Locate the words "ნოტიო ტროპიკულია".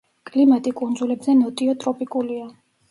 1.43-2.55